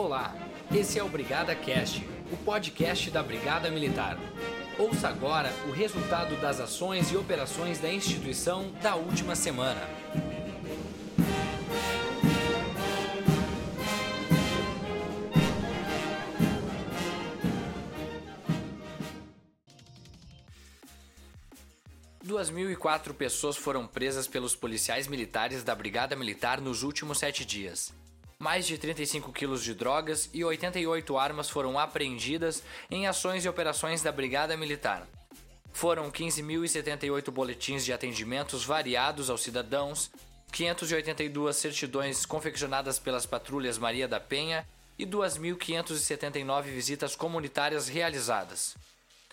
[0.00, 0.32] Olá,
[0.72, 4.16] esse é o Brigada Cast, o podcast da Brigada Militar.
[4.78, 9.80] Ouça agora o resultado das ações e operações da instituição da última semana.
[22.22, 27.18] Duas mil e quatro pessoas foram presas pelos policiais militares da Brigada Militar nos últimos
[27.18, 27.92] sete dias.
[28.40, 34.00] Mais de 35 quilos de drogas e 88 armas foram apreendidas em ações e operações
[34.00, 35.08] da Brigada Militar.
[35.72, 40.08] Foram 15.078 boletins de atendimentos variados aos cidadãos,
[40.52, 44.64] 582 certidões confeccionadas pelas patrulhas Maria da Penha
[44.96, 48.76] e 2.579 visitas comunitárias realizadas.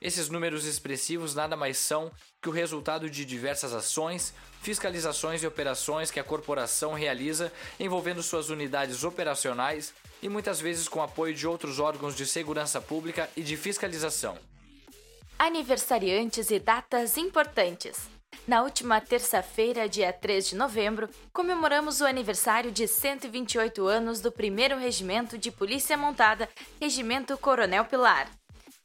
[0.00, 6.10] Esses números expressivos nada mais são que o resultado de diversas ações, fiscalizações e operações
[6.10, 11.80] que a corporação realiza envolvendo suas unidades operacionais e muitas vezes com apoio de outros
[11.80, 14.38] órgãos de segurança pública e de fiscalização.
[15.36, 18.08] Aniversariantes e datas importantes.
[18.46, 24.78] Na última terça-feira, dia 3 de novembro, comemoramos o aniversário de 128 anos do 1
[24.78, 26.48] Regimento de Polícia Montada,
[26.80, 28.37] Regimento Coronel Pilar.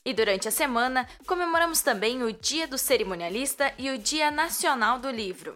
[0.06, 5.10] E durante a semana, comemoramos também o Dia do Cerimonialista e o Dia Nacional do
[5.10, 5.56] Livro.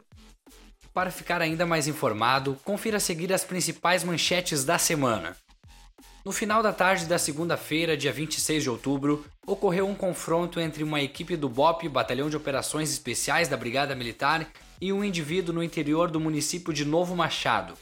[0.93, 5.35] Para ficar ainda mais informado, confira a seguir as principais manchetes da semana.
[6.23, 11.01] No final da tarde da segunda-feira, dia 26 de outubro, ocorreu um confronto entre uma
[11.01, 14.47] equipe do BOP, Batalhão de Operações Especiais da Brigada Militar,
[14.79, 17.73] e um indivíduo no interior do município de Novo Machado.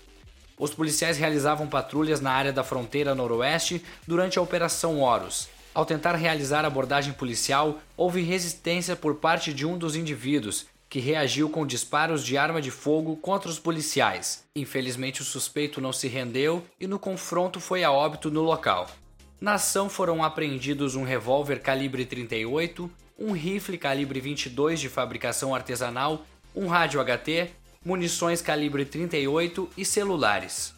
[0.57, 6.15] Os policiais realizavam patrulhas na área da fronteira noroeste durante a Operação Horus, ao tentar
[6.15, 11.67] realizar a abordagem policial, houve resistência por parte de um dos indivíduos, que reagiu com
[11.67, 14.45] disparos de arma de fogo contra os policiais.
[14.55, 18.89] Infelizmente, o suspeito não se rendeu e no confronto foi a óbito no local.
[19.41, 22.89] Na ação foram apreendidos um revólver calibre 38,
[23.19, 27.51] um rifle calibre 22 de fabricação artesanal, um rádio HT,
[27.83, 30.73] munições calibre 38 e celulares.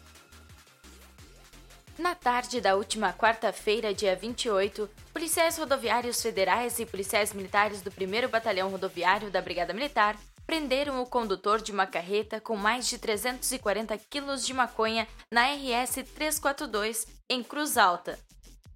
[1.98, 8.28] Na tarde da última quarta-feira, dia 28, policiais rodoviários federais e policiais militares do 1
[8.28, 10.16] Batalhão Rodoviário da Brigada Militar
[10.46, 15.94] prenderam o condutor de uma carreta com mais de 340 quilos de maconha na RS
[16.14, 18.16] 342, em Cruz Alta.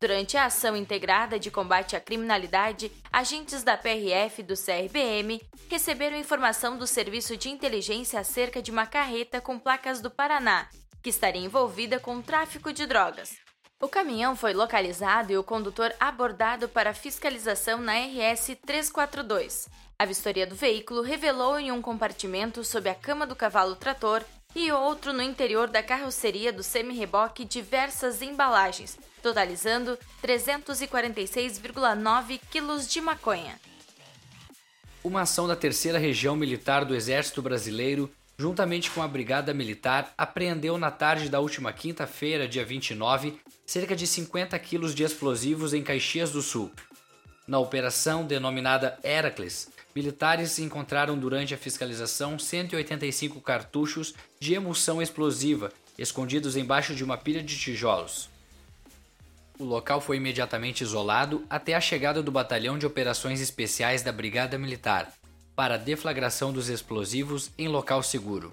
[0.01, 5.41] Durante a ação integrada de combate à criminalidade, agentes da PRF e do CRBM
[5.71, 10.69] receberam informação do Serviço de Inteligência acerca de uma carreta com placas do Paraná
[11.03, 13.37] que estaria envolvida com tráfico de drogas.
[13.81, 19.69] O caminhão foi localizado e o condutor abordado para fiscalização na RS 342.
[19.99, 24.23] A vistoria do veículo revelou em um compartimento sob a cama do cavalo trator
[24.55, 33.59] e outro no interior da carroceria do semi-reboque diversas embalagens, totalizando 346,9 quilos de maconha.
[35.03, 38.09] Uma ação da Terceira Região Militar do Exército Brasileiro
[38.43, 44.05] juntamente com a Brigada Militar, apreendeu na tarde da última quinta-feira, dia 29, cerca de
[44.05, 46.73] 50 quilos de explosivos em Caxias do Sul.
[47.47, 56.57] Na operação denominada Heracles, militares encontraram durante a fiscalização 185 cartuchos de emulsão explosiva escondidos
[56.57, 58.29] embaixo de uma pilha de tijolos.
[59.57, 64.59] O local foi imediatamente isolado até a chegada do Batalhão de Operações Especiais da Brigada
[64.59, 65.13] Militar,
[65.55, 68.53] para a deflagração dos explosivos em local seguro.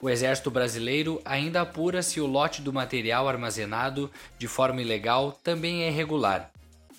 [0.00, 5.84] O Exército Brasileiro ainda apura se o lote do material armazenado de forma ilegal também
[5.84, 6.50] é irregular.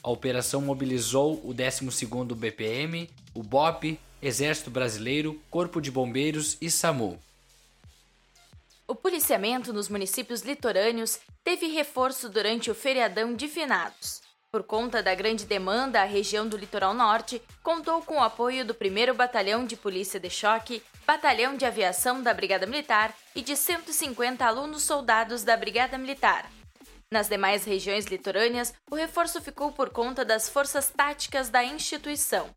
[0.02, 7.20] A operação mobilizou o 12º BPM, o BOP, Exército Brasileiro, Corpo de Bombeiros e SAMU.
[8.88, 14.23] O policiamento nos municípios litorâneos teve reforço durante o feriadão de finados.
[14.54, 18.76] Por conta da grande demanda, a região do Litoral Norte contou com o apoio do
[18.80, 24.46] 1 Batalhão de Polícia de Choque, Batalhão de Aviação da Brigada Militar e de 150
[24.46, 26.48] alunos soldados da Brigada Militar.
[27.12, 32.48] Nas demais regiões litorâneas, o reforço ficou por conta das forças táticas da instituição.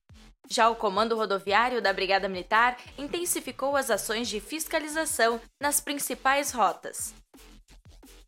[0.50, 7.14] Já o Comando Rodoviário da Brigada Militar intensificou as ações de fiscalização nas principais rotas.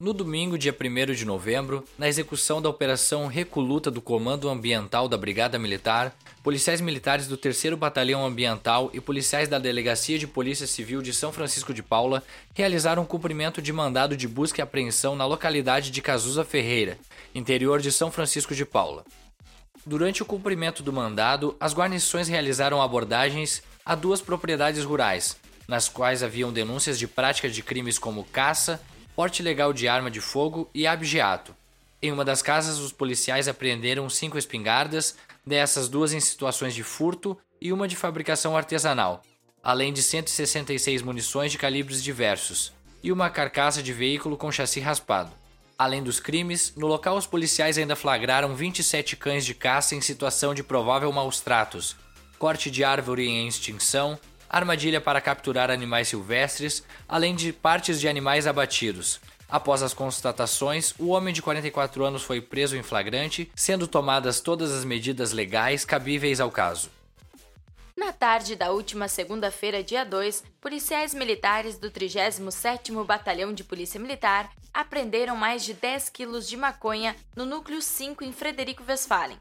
[0.00, 5.16] No domingo, dia 1 de novembro, na execução da Operação Recoluta do Comando Ambiental da
[5.16, 11.02] Brigada Militar, policiais militares do 3 Batalhão Ambiental e policiais da Delegacia de Polícia Civil
[11.02, 12.22] de São Francisco de Paula
[12.54, 16.96] realizaram cumprimento de mandado de busca e apreensão na localidade de Cazuza Ferreira,
[17.34, 19.04] interior de São Francisco de Paula.
[19.84, 25.36] Durante o cumprimento do mandado, as guarnições realizaram abordagens a duas propriedades rurais,
[25.66, 28.80] nas quais haviam denúncias de prática de crimes como caça,
[29.18, 31.52] porte ilegal de arma de fogo e abigeato.
[32.00, 37.36] Em uma das casas, os policiais apreenderam cinco espingardas, dessas duas em situações de furto
[37.60, 39.20] e uma de fabricação artesanal,
[39.60, 42.72] além de 166 munições de calibres diversos
[43.02, 45.32] e uma carcaça de veículo com chassi raspado.
[45.76, 50.54] Além dos crimes, no local os policiais ainda flagraram 27 cães de caça em situação
[50.54, 51.96] de provável maus tratos,
[52.38, 54.16] corte de árvore em extinção,
[54.48, 59.20] armadilha para capturar animais silvestres, além de partes de animais abatidos.
[59.48, 64.72] Após as constatações, o homem de 44 anos foi preso em flagrante, sendo tomadas todas
[64.72, 66.90] as medidas legais cabíveis ao caso.
[67.96, 74.50] Na tarde da última segunda-feira, dia 2, policiais militares do 37º Batalhão de Polícia Militar
[74.72, 79.36] apreenderam mais de 10 quilos de maconha no núcleo 5 em Frederico Westphalen.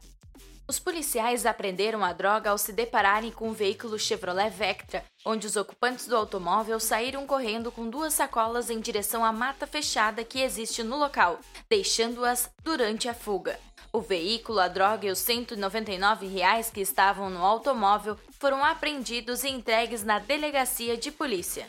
[0.68, 5.56] Os policiais apreenderam a droga ao se depararem com um veículo Chevrolet Vectra, onde os
[5.56, 10.82] ocupantes do automóvel saíram correndo com duas sacolas em direção à mata fechada que existe
[10.82, 13.58] no local, deixando-as durante a fuga.
[13.90, 19.48] O veículo, a droga e os 199 reais que estavam no automóvel foram apreendidos e
[19.48, 21.66] entregues na delegacia de polícia.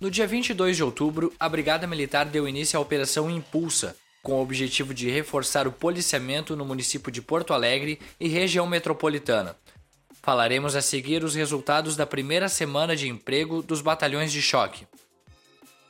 [0.00, 4.42] No dia 22 de outubro, a Brigada Militar deu início à Operação Impulsa, com o
[4.42, 9.56] objetivo de reforçar o policiamento no município de Porto Alegre e região metropolitana.
[10.22, 14.86] Falaremos a seguir os resultados da primeira semana de emprego dos batalhões de choque.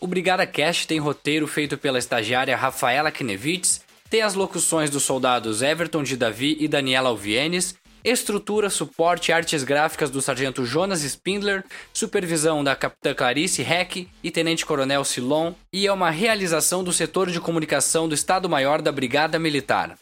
[0.00, 5.62] O Brigada Cast tem roteiro feito pela estagiária Rafaela Knevitz, tem as locuções dos soldados
[5.62, 11.64] Everton de Davi e Daniela Alvienes estrutura, suporte e artes gráficas do sargento Jonas Spindler,
[11.92, 17.30] supervisão da capitã Clarice Heck e tenente coronel Silon, e é uma realização do setor
[17.30, 19.96] de comunicação do Estado-Maior da Brigada Militar.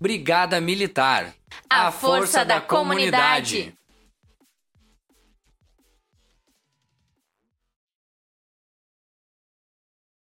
[0.00, 1.34] Brigada Militar.
[1.68, 3.56] A, a força, força, da, da comunidade.
[3.56, 3.79] comunidade.